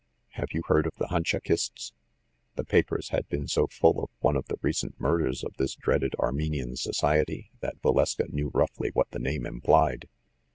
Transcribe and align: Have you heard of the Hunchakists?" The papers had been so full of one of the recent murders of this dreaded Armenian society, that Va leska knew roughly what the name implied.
Have 0.29 0.47
you 0.53 0.63
heard 0.65 0.87
of 0.87 0.95
the 0.97 1.09
Hunchakists?" 1.09 1.93
The 2.55 2.63
papers 2.63 3.09
had 3.09 3.29
been 3.29 3.47
so 3.47 3.67
full 3.67 4.03
of 4.03 4.09
one 4.17 4.35
of 4.35 4.47
the 4.47 4.57
recent 4.63 4.99
murders 4.99 5.43
of 5.43 5.53
this 5.57 5.75
dreaded 5.75 6.15
Armenian 6.15 6.75
society, 6.75 7.51
that 7.59 7.79
Va 7.83 7.89
leska 7.91 8.27
knew 8.33 8.49
roughly 8.51 8.89
what 8.95 9.11
the 9.11 9.19
name 9.19 9.45
implied. 9.45 10.09